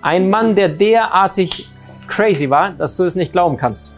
[0.00, 1.68] Ein Mann, der derartig
[2.06, 3.92] crazy war, dass du es nicht glauben kannst.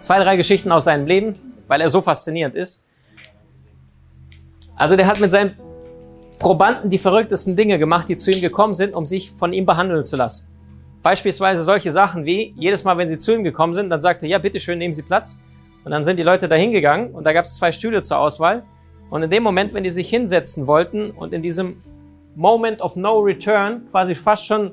[0.00, 1.36] Zwei, drei Geschichten aus seinem Leben,
[1.66, 2.84] weil er so faszinierend ist.
[4.76, 5.56] Also der hat mit seinen
[6.38, 10.04] Probanden die verrücktesten Dinge gemacht, die zu ihm gekommen sind, um sich von ihm behandeln
[10.04, 10.48] zu lassen.
[11.02, 14.30] Beispielsweise solche Sachen wie, jedes Mal, wenn sie zu ihm gekommen sind, dann sagte er,
[14.30, 15.38] ja, bitteschön, nehmen Sie Platz.
[15.84, 18.64] Und dann sind die Leute da hingegangen und da gab es zwei Stühle zur Auswahl.
[19.10, 21.76] Und in dem Moment, wenn die sich hinsetzen wollten und in diesem
[22.36, 24.72] Moment of No Return quasi fast schon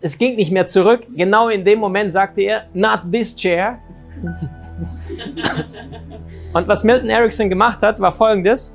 [0.00, 1.06] es ging nicht mehr zurück.
[1.14, 3.78] Genau in dem Moment sagte er, not this chair.
[6.52, 8.74] Und was Milton Erickson gemacht hat, war folgendes.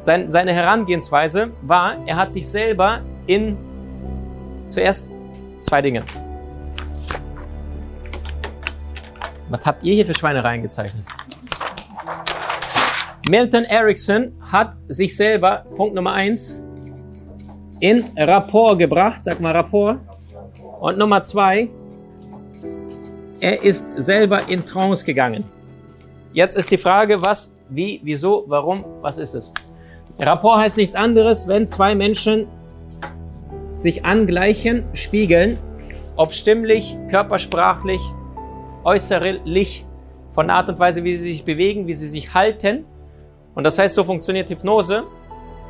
[0.00, 3.56] Sein, seine Herangehensweise war, er hat sich selber in
[4.68, 5.12] zuerst
[5.60, 6.02] zwei Dinge.
[9.48, 11.04] Was habt ihr hier für Schweinereien gezeichnet?
[13.28, 16.62] Milton Erickson hat sich selber, Punkt Nummer eins,
[17.80, 19.24] in Rapport gebracht.
[19.24, 19.98] Sag mal Rapport.
[20.80, 21.68] Und Nummer zwei,
[23.40, 25.42] er ist selber in Trance gegangen.
[26.32, 29.52] Jetzt ist die Frage, was, wie, wieso, warum, was ist es?
[30.20, 32.46] Rapport heißt nichts anderes, wenn zwei Menschen
[33.74, 35.58] sich angleichen, spiegeln,
[36.14, 38.00] ob stimmlich, körpersprachlich,
[38.84, 39.84] äußerlich,
[40.30, 42.84] von der Art und Weise, wie sie sich bewegen, wie sie sich halten.
[43.56, 45.04] Und das heißt, so funktioniert Hypnose.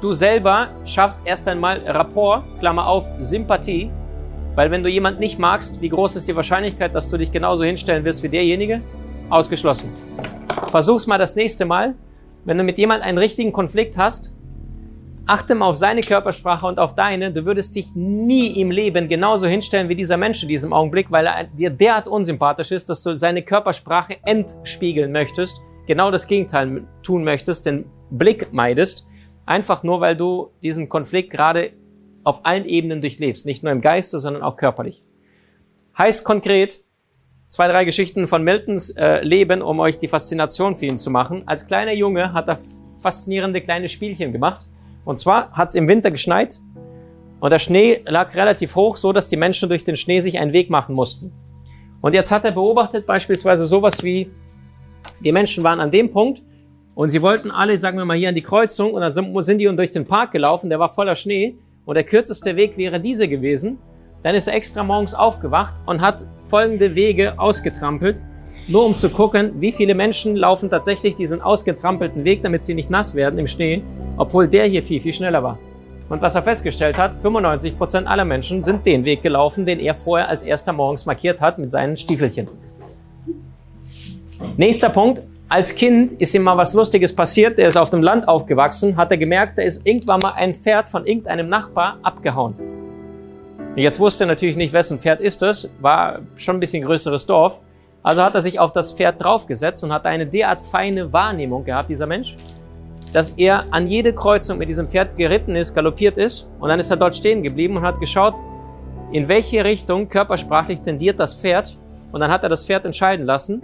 [0.03, 3.91] Du selber schaffst erst einmal Rapport, Klammer auf, Sympathie,
[4.55, 7.65] weil wenn du jemand nicht magst, wie groß ist die Wahrscheinlichkeit, dass du dich genauso
[7.65, 8.83] hinstellen wirst wie derjenige?
[9.31, 9.93] Ausgeschlossen.
[10.71, 11.95] Versuch's mal das nächste Mal.
[12.45, 14.35] Wenn du mit jemand einen richtigen Konflikt hast,
[15.27, 17.33] achte mal auf seine Körpersprache und auf deine.
[17.33, 21.27] Du würdest dich nie im Leben genauso hinstellen wie dieser Mensch in diesem Augenblick, weil
[21.27, 27.25] er dir derart unsympathisch ist, dass du seine Körpersprache entspiegeln möchtest, genau das Gegenteil tun
[27.25, 29.07] möchtest, den Blick meidest,
[29.45, 31.73] einfach nur weil du diesen Konflikt gerade
[32.25, 35.05] auf allen Ebenen durchlebst, nicht nur im Geiste, sondern auch körperlich.
[35.97, 36.83] Heißt konkret,
[37.49, 41.45] zwei, drei Geschichten von Miltons äh, Leben, um euch die Faszination für ihn zu machen.
[41.47, 42.59] Als kleiner Junge hat er
[42.99, 44.69] faszinierende kleine Spielchen gemacht.
[45.05, 46.61] Und zwar hat es im Winter geschneit
[47.39, 50.53] und der Schnee lag relativ hoch, so dass die Menschen durch den Schnee sich einen
[50.53, 51.33] Weg machen mussten.
[52.01, 54.31] Und jetzt hat er beobachtet beispielsweise sowas wie,
[55.21, 56.43] die Menschen waren an dem Punkt
[56.95, 59.67] und sie wollten alle, sagen wir mal, hier an die Kreuzung und dann sind die
[59.67, 63.79] durch den Park gelaufen, der war voller Schnee und der kürzeste Weg wäre diese gewesen,
[64.23, 68.21] dann ist er extra morgens aufgewacht und hat folgende Wege ausgetrampelt,
[68.69, 72.91] nur um zu gucken, wie viele Menschen laufen tatsächlich diesen ausgetrampelten Weg, damit sie nicht
[72.91, 73.83] nass werden im Schnee,
[74.17, 75.59] obwohl der hier viel, viel schneller war.
[76.09, 79.95] Und was er festgestellt hat, 95 Prozent aller Menschen sind den Weg gelaufen, den er
[79.95, 82.49] vorher als erster morgens markiert hat mit seinen Stiefelchen.
[84.57, 87.59] Nächster Punkt, als Kind ist ihm mal was Lustiges passiert.
[87.59, 90.87] Der ist auf dem Land aufgewachsen, hat er gemerkt, da ist irgendwann mal ein Pferd
[90.87, 92.55] von irgendeinem Nachbar abgehauen.
[93.77, 97.61] Jetzt wusste er natürlich nicht, wessen Pferd ist das, war schon ein bisschen größeres Dorf.
[98.03, 101.91] Also hat er sich auf das Pferd draufgesetzt und hat eine derart feine Wahrnehmung gehabt,
[101.91, 102.37] dieser Mensch,
[103.13, 106.91] dass er an jede Kreuzung mit diesem Pferd geritten ist, galoppiert ist und dann ist
[106.91, 108.35] er dort stehen geblieben und hat geschaut,
[109.13, 111.77] in welche Richtung körpersprachlich tendiert das Pferd
[112.13, 113.63] und dann hat er das Pferd entscheiden lassen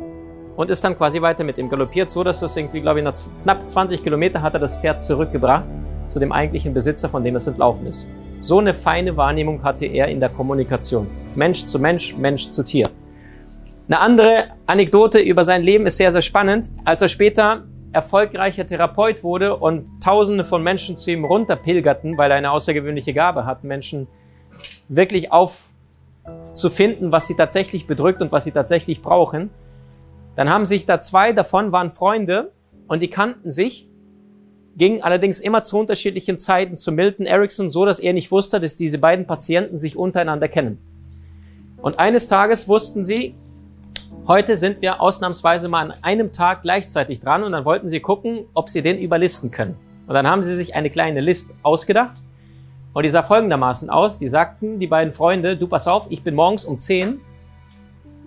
[0.57, 3.15] und ist dann quasi weiter mit ihm galoppiert, so dass es irgendwie, glaube ich, nach
[3.43, 5.69] knapp 20 Kilometer hat er das Pferd zurückgebracht
[6.09, 8.07] zu dem eigentlichen Besitzer, von dem es entlaufen ist.
[8.41, 11.07] So eine feine Wahrnehmung hatte er in der Kommunikation.
[11.35, 12.91] Mensch zu Mensch, Mensch zu Tier.
[13.89, 16.71] Eine andere Anekdote über sein Leben ist sehr, sehr spannend.
[16.85, 22.37] Als er später erfolgreicher Therapeut wurde und Tausende von Menschen zu ihm runterpilgerten, weil er
[22.37, 24.09] eine außergewöhnliche Gabe hat, Menschen
[24.89, 29.51] wirklich aufzufinden, was sie tatsächlich bedrückt und was sie tatsächlich brauchen,
[30.37, 32.53] dann haben sich da zwei davon, waren Freunde
[32.89, 33.89] und die kannten sich,
[34.77, 38.75] gingen allerdings immer zu unterschiedlichen Zeiten zu Milton Erickson, so dass er nicht wusste, dass
[38.75, 40.79] diese beiden Patienten sich untereinander kennen.
[41.83, 43.35] Und eines Tages wussten sie,
[44.27, 48.47] heute sind wir ausnahmsweise mal an einem Tag gleichzeitig dran und dann wollten sie gucken,
[48.55, 49.77] ob sie den überlisten können.
[50.07, 52.23] Und dann haben sie sich eine kleine List ausgedacht
[52.95, 54.19] und die sah folgendermaßen aus.
[54.19, 57.21] Die sagten, die beiden Freunde, du pass auf, ich bin morgens um 10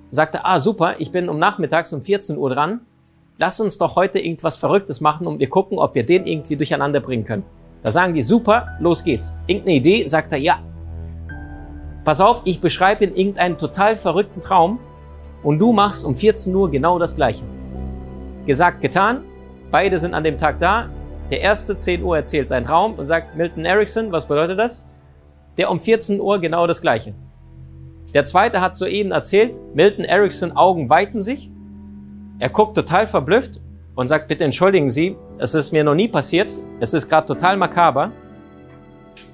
[0.10, 2.82] sagte, ah super, ich bin um nachmittags um 14 Uhr dran.
[3.38, 7.02] Lass uns doch heute irgendwas Verrücktes machen und wir gucken, ob wir den irgendwie durcheinander
[7.02, 7.44] bringen können.
[7.84, 9.36] Da sagen die, super, los geht's.
[9.46, 10.60] Irgendeine Idee, sagt er, ja.
[12.04, 14.80] Pass auf, ich beschreibe in irgendeinen total verrückten Traum
[15.44, 17.44] und du machst um 14 Uhr genau das Gleiche.
[18.46, 19.22] Gesagt, getan.
[19.72, 20.90] Beide sind an dem Tag da.
[21.30, 24.88] Der erste 10 Uhr erzählt seinen Traum und sagt Milton Erickson, was bedeutet das?
[25.58, 27.14] Der um 14 Uhr genau das Gleiche.
[28.16, 31.52] Der zweite hat soeben erzählt, Milton Erickson Augen weiten sich.
[32.40, 33.60] Er guckt total verblüfft
[33.94, 36.56] und sagt, bitte entschuldigen Sie, es ist mir noch nie passiert.
[36.80, 38.12] Es ist gerade total makaber.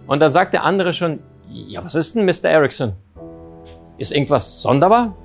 [0.07, 2.49] Und dann sagt der andere schon, ja, was ist denn, Mr.
[2.49, 2.93] Erickson?
[3.99, 5.15] Ist irgendwas sonderbar?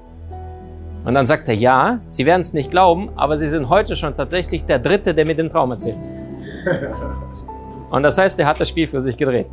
[1.06, 4.14] Und dann sagt er, ja, Sie werden es nicht glauben, aber Sie sind heute schon
[4.14, 5.96] tatsächlich der Dritte, der mir den Traum erzählt.
[7.90, 9.46] Und das heißt, er hat das Spiel für sich gedreht.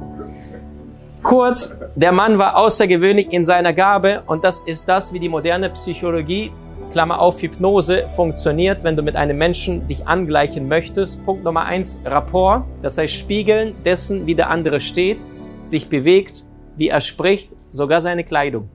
[1.24, 5.70] Kurz, der Mann war außergewöhnlich in seiner Gabe und das ist das, wie die moderne
[5.70, 6.52] Psychologie,
[6.92, 11.25] Klammer auf, Hypnose, funktioniert, wenn du mit einem Menschen dich angleichen möchtest.
[11.25, 15.20] Punkt Nummer eins, Rapport, das heißt Spiegeln dessen, wie der andere steht,
[15.64, 16.44] sich bewegt,
[16.75, 18.70] wie er spricht, sogar seine Kleidung.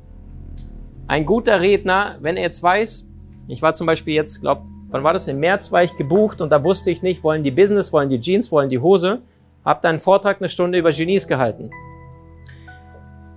[1.06, 3.06] Ein guter Redner, wenn er jetzt weiß,
[3.46, 5.28] ich war zum Beispiel jetzt, glaube, wann war das?
[5.28, 8.20] Im März war ich gebucht und da wusste ich nicht, wollen die Business, wollen die
[8.20, 9.20] Jeans, wollen die Hose.
[9.66, 11.70] Hab da einen Vortrag eine Stunde über Genies gehalten.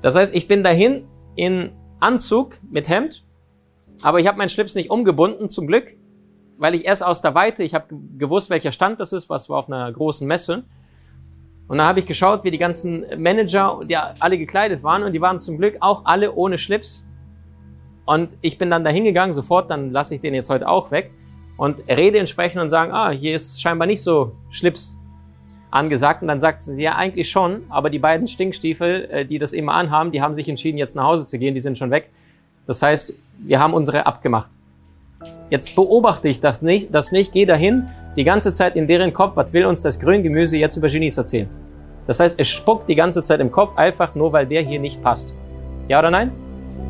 [0.02, 3.24] Das heißt, ich bin dahin in Anzug mit Hemd,
[4.02, 5.96] aber ich habe meinen Schlips nicht umgebunden, zum Glück,
[6.58, 7.86] weil ich erst aus der Weite, ich habe
[8.18, 10.64] gewusst, welcher Stand das ist, was war auf einer großen Messe.
[11.68, 15.22] Und dann habe ich geschaut, wie die ganzen Manager, die alle gekleidet waren und die
[15.22, 17.08] waren zum Glück auch alle ohne Schlips.
[18.06, 21.12] Und ich bin dann da hingegangen, sofort, dann lasse ich den jetzt heute auch weg
[21.58, 25.01] und rede entsprechend und sagen, ah, hier ist scheinbar nicht so Schlips
[25.72, 29.54] angesagt und dann sagt sie, ja, eigentlich schon, aber die beiden Stinkstiefel, äh, die das
[29.54, 32.10] immer anhaben, die haben sich entschieden, jetzt nach Hause zu gehen, die sind schon weg.
[32.68, 34.50] Das heißt, wir haben unsere abgemacht.
[35.50, 39.36] Jetzt beobachte ich das nicht, das nicht, gehe dahin, die ganze Zeit in deren Kopf,
[39.36, 41.50] was will uns das Grüngemüse jetzt über Genies erzählen?
[42.08, 45.02] Das heißt, es spuckt die ganze Zeit im Kopf, einfach nur, weil der hier nicht
[45.02, 45.36] passt.
[45.88, 46.32] Ja oder nein?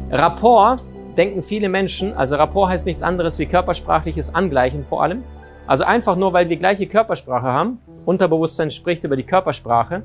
[0.10, 0.84] Rapport
[1.18, 5.24] denken viele Menschen, also Rapport heißt nichts anderes wie körpersprachliches Angleichen vor allem.
[5.68, 10.04] Also einfach nur, weil wir gleiche Körpersprache haben, Unterbewusstsein spricht über die Körpersprache,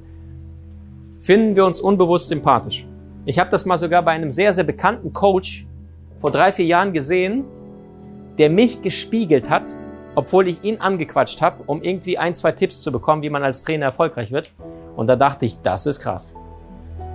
[1.18, 2.86] finden wir uns unbewusst sympathisch.
[3.24, 5.66] Ich habe das mal sogar bei einem sehr, sehr bekannten Coach
[6.18, 7.44] vor drei, vier Jahren gesehen,
[8.38, 9.68] der mich gespiegelt hat,
[10.14, 13.62] obwohl ich ihn angequatscht habe, um irgendwie ein, zwei Tipps zu bekommen, wie man als
[13.62, 14.52] Trainer erfolgreich wird.
[14.94, 16.34] Und da dachte ich, das ist krass.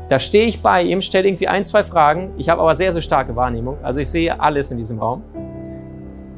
[0.10, 2.34] Da stehe ich bei ihm, stelle irgendwie ein, zwei Fragen.
[2.38, 3.78] Ich habe aber sehr, sehr starke Wahrnehmung.
[3.82, 5.24] Also ich sehe alles in diesem Raum.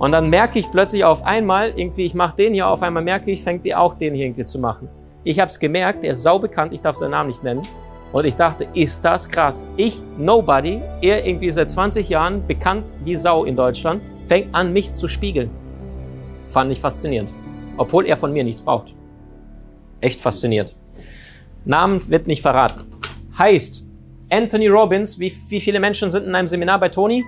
[0.04, 3.32] Und dann merke ich plötzlich auf einmal, irgendwie, ich mache den hier, auf einmal merke
[3.32, 4.90] ich, fängt die auch den hier irgendwie zu machen.
[5.24, 7.62] Ich habe es gemerkt, der ist saubekannt, ich darf seinen Namen nicht nennen.
[8.12, 9.66] Und ich dachte, ist das krass.
[9.78, 14.94] Ich, Nobody, er irgendwie seit 20 Jahren bekannt wie Sau in Deutschland, fängt an, mich
[14.94, 15.50] zu spiegeln.
[16.48, 17.34] Fand ich faszinierend.
[17.78, 18.94] Obwohl er von mir nichts braucht.
[20.02, 20.76] Echt fasziniert.
[21.64, 22.92] Namen wird nicht verraten.
[23.38, 23.86] Heißt,
[24.30, 27.24] Anthony Robbins, wie, wie viele Menschen sind in einem Seminar bei Tony?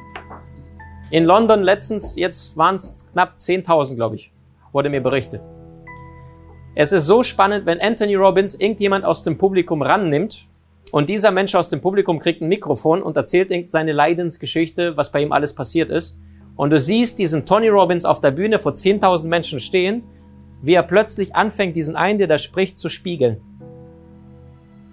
[1.12, 4.32] In London letztens, jetzt waren es knapp 10.000, glaube ich,
[4.72, 5.44] wurde mir berichtet.
[6.74, 10.48] Es ist so spannend, wenn Anthony Robbins irgendjemand aus dem Publikum rannimmt
[10.92, 15.22] und dieser Mensch aus dem Publikum kriegt ein Mikrofon und erzählt seine Leidensgeschichte, was bei
[15.22, 16.18] ihm alles passiert ist.
[16.56, 20.04] Und du siehst diesen Tony Robbins auf der Bühne vor 10.000 Menschen stehen,
[20.64, 23.40] wie er plötzlich anfängt, diesen einen, der da spricht, zu spiegeln.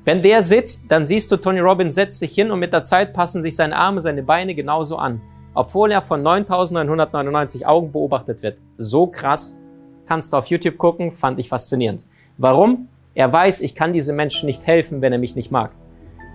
[0.05, 3.15] Wenn der sitzt, dann siehst du, Tony Robbins setzt sich hin und mit der Zeit
[3.15, 5.23] passen sich seine Arme, seine Beine genauso an
[5.55, 8.59] obwohl er von 9999 Augen beobachtet wird.
[8.79, 9.59] So krass.
[10.07, 12.05] Kannst du auf YouTube gucken, fand ich faszinierend.
[12.39, 12.89] Warum?
[13.15, 15.73] Er weiß, ich kann diesem Menschen nicht helfen, wenn er mich nicht mag.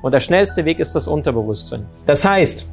[0.02, 1.86] Und der schnellste Weg ist das Unterbewusstsein.
[2.06, 2.68] Das heißt,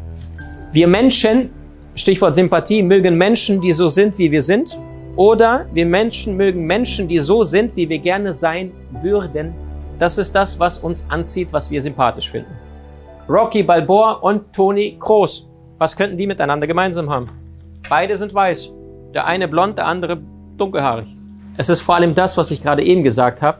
[0.73, 1.51] wir Menschen,
[1.95, 4.79] Stichwort Sympathie, mögen Menschen, die so sind, wie wir sind.
[5.17, 9.55] Oder wir Menschen mögen Menschen, die so sind, wie wir gerne sein würden.
[9.99, 12.51] Das ist das, was uns anzieht, was wir sympathisch finden.
[13.29, 15.47] Rocky Balboa und Tony Kroos
[15.78, 17.28] was könnten die miteinander gemeinsam haben?
[17.88, 18.73] Beide sind weiß.
[19.12, 20.21] Der eine blond, der andere
[20.57, 21.09] dunkelhaarig.
[21.57, 23.59] Es ist vor allem das, was ich gerade eben gesagt habe.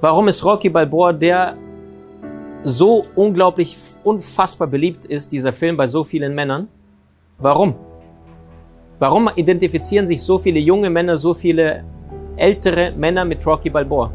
[0.00, 1.56] Warum ist Rocky Balboa der
[2.62, 6.68] so unglaublich, unfassbar beliebt ist, dieser Film bei so vielen Männern?
[7.38, 7.74] Warum?
[8.98, 11.84] Warum identifizieren sich so viele junge Männer, so viele
[12.36, 14.10] ältere Männer mit Rocky Balboa?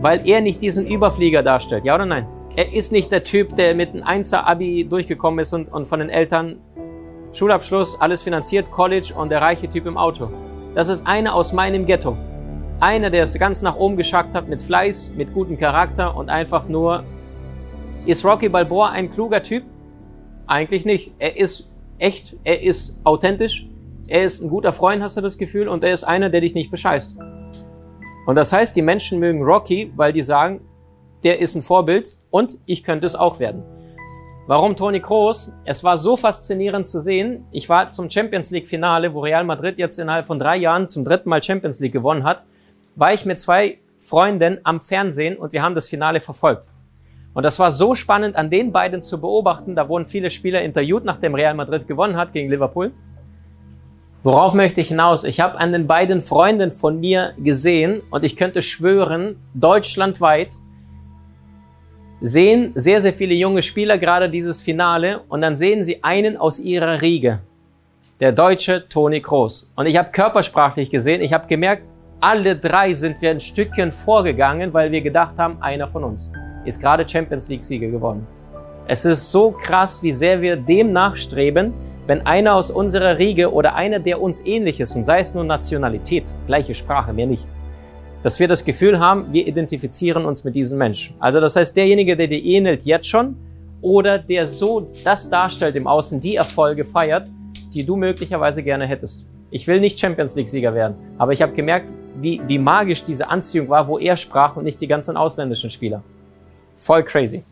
[0.00, 2.26] Weil er nicht diesen Überflieger darstellt, ja oder nein?
[2.56, 6.08] Er ist nicht der Typ, der mit einem 1er-Abi durchgekommen ist und, und von den
[6.08, 6.60] Eltern
[7.32, 10.28] Schulabschluss, alles finanziert, College und der reiche Typ im Auto.
[10.74, 12.16] Das ist einer aus meinem Ghetto.
[12.78, 16.68] Einer, der es ganz nach oben geschackt hat mit Fleiß, mit gutem Charakter und einfach
[16.68, 17.02] nur.
[18.06, 19.64] Ist Rocky Balboa ein kluger Typ?
[20.46, 21.12] Eigentlich nicht.
[21.18, 23.66] Er ist echt, er ist authentisch,
[24.06, 26.54] er ist ein guter Freund, hast du das Gefühl, und er ist einer, der dich
[26.54, 27.16] nicht bescheißt.
[28.26, 30.60] Und das heißt, die Menschen mögen Rocky, weil die sagen,
[31.24, 33.62] der ist ein Vorbild und ich könnte es auch werden.
[34.46, 35.52] Warum Toni Kroos?
[35.64, 37.46] Es war so faszinierend zu sehen.
[37.50, 41.02] Ich war zum Champions League Finale, wo Real Madrid jetzt innerhalb von drei Jahren zum
[41.02, 42.44] dritten Mal Champions League gewonnen hat,
[42.94, 46.68] war ich mit zwei Freunden am Fernsehen und wir haben das Finale verfolgt.
[47.32, 49.74] Und das war so spannend, an den beiden zu beobachten.
[49.74, 52.92] Da wurden viele Spieler interviewt, nachdem Real Madrid gewonnen hat gegen Liverpool.
[54.22, 55.24] Worauf möchte ich hinaus?
[55.24, 60.54] Ich habe an den beiden Freunden von mir gesehen und ich könnte schwören, deutschlandweit
[62.20, 66.60] sehen sehr, sehr viele junge Spieler gerade dieses Finale und dann sehen sie einen aus
[66.60, 67.40] ihrer Riege,
[68.20, 69.70] der deutsche Toni Kroos.
[69.76, 71.82] Und ich habe körpersprachlich gesehen, ich habe gemerkt,
[72.20, 76.30] alle drei sind wir ein Stückchen vorgegangen, weil wir gedacht haben, einer von uns
[76.64, 78.26] ist gerade Champions League-Sieger geworden.
[78.86, 81.74] Es ist so krass, wie sehr wir dem nachstreben,
[82.06, 85.44] wenn einer aus unserer Riege oder einer, der uns ähnlich ist, und sei es nur
[85.44, 87.46] Nationalität, gleiche Sprache, mehr nicht,
[88.24, 91.14] dass wir das Gefühl haben, wir identifizieren uns mit diesem Menschen.
[91.20, 93.36] Also das heißt, derjenige, der dir ähnelt jetzt schon
[93.82, 97.28] oder der so das darstellt im Außen, die Erfolge feiert,
[97.74, 99.26] die du möglicherweise gerne hättest.
[99.50, 103.68] Ich will nicht Champions League-Sieger werden, aber ich habe gemerkt, wie, wie magisch diese Anziehung
[103.68, 106.02] war, wo er sprach und nicht die ganzen ausländischen Spieler.
[106.76, 107.44] Voll crazy.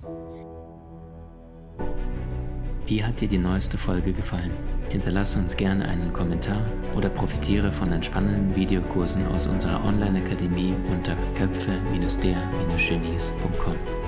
[2.86, 4.52] Wie hat dir die neueste Folge gefallen?
[4.92, 11.16] Hinterlasse uns gerne einen Kommentar oder profitiere von den spannenden Videokursen aus unserer Online-Akademie unter
[11.34, 14.01] köpfe-der-genies.com.